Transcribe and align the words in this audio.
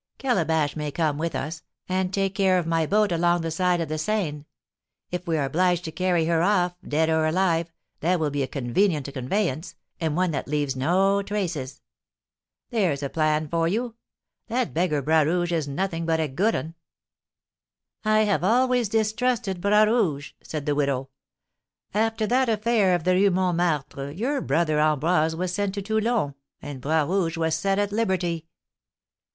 Calabash 0.17 0.75
may 0.75 0.89
come 0.91 1.19
with 1.19 1.35
us, 1.35 1.61
and 1.87 2.11
take 2.11 2.33
care 2.33 2.57
of 2.57 2.65
my 2.65 2.87
boat 2.87 3.11
along 3.11 3.41
the 3.41 3.51
side 3.51 3.79
of 3.79 3.87
the 3.87 3.99
Seine. 3.99 4.45
If 5.11 5.27
we 5.27 5.37
are 5.37 5.45
obliged 5.45 5.83
to 5.85 5.91
carry 5.91 6.25
her 6.25 6.41
off, 6.41 6.75
dead 6.83 7.07
or 7.07 7.27
alive, 7.27 7.71
that 7.99 8.19
will 8.19 8.31
be 8.31 8.41
a 8.41 8.47
convenient 8.47 9.13
conveyance, 9.13 9.75
and 9.99 10.15
one 10.15 10.31
that 10.31 10.47
leaves 10.47 10.75
no 10.75 11.21
traces. 11.21 11.83
There's 12.71 13.03
a 13.03 13.11
plan 13.11 13.47
for 13.47 13.67
you! 13.67 13.93
That 14.47 14.73
beggar 14.73 15.03
Bras 15.03 15.23
Rouge 15.27 15.51
is 15.51 15.67
nothing 15.67 16.07
but 16.07 16.19
a 16.19 16.27
good 16.27 16.55
'un!" 16.55 16.73
"I 18.03 18.21
have 18.21 18.43
always 18.43 18.89
distrusted 18.89 19.61
Bras 19.61 19.85
Rouge," 19.85 20.31
said 20.41 20.65
the 20.65 20.73
widow. 20.73 21.09
"After 21.93 22.25
that 22.25 22.49
affair 22.49 22.95
of 22.95 23.03
the 23.03 23.13
Rue 23.13 23.29
Montmartre 23.29 24.09
your 24.17 24.41
brother 24.41 24.79
Ambroise 24.79 25.35
was 25.35 25.53
sent 25.53 25.75
to 25.75 25.83
Toulon, 25.83 26.33
and 26.59 26.81
Bras 26.81 27.07
Rouge 27.07 27.37
was 27.37 27.53
set 27.53 27.77
at 27.77 27.91
liberty." 27.91 28.47